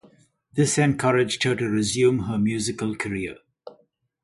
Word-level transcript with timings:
This 0.51 0.79
encouraged 0.79 1.43
her 1.43 1.55
to 1.55 1.69
resume 1.69 2.21
her 2.23 2.39
musical 2.39 2.95
career. 2.95 3.37